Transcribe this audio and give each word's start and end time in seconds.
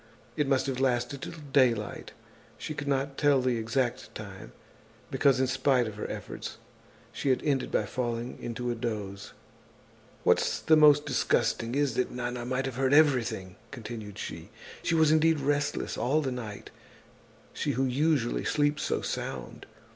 It 0.35 0.47
must 0.47 0.65
have 0.65 0.79
lasted 0.79 1.21
till 1.21 1.33
daylight. 1.53 2.11
She 2.57 2.73
could 2.73 2.87
not 2.87 3.19
tell 3.19 3.39
the 3.39 3.57
exact 3.57 4.15
time, 4.15 4.51
because, 5.11 5.39
in 5.39 5.45
spite 5.45 5.85
of 5.85 5.93
her 5.93 6.09
efforts, 6.09 6.57
she 7.11 7.29
had 7.29 7.43
ended 7.43 7.71
by 7.71 7.85
falling 7.85 8.35
into 8.41 8.71
a 8.71 8.73
dose. 8.73 9.33
"What's 10.23 10.67
most 10.67 11.05
disgusting 11.05 11.75
is 11.75 11.93
that 11.93 12.09
Nana 12.09 12.45
might 12.47 12.65
have 12.65 12.77
heard 12.77 12.95
everything," 12.95 13.57
continued 13.69 14.17
she. 14.17 14.49
"She 14.81 14.95
was 14.95 15.11
indeed 15.11 15.39
restless 15.39 15.99
all 15.99 16.21
the 16.21 16.31
night, 16.31 16.71
she 17.53 17.73
who 17.73 17.85
usually 17.85 18.43
sleeps 18.43 18.81
so 18.81 19.03
sound. 19.03 19.67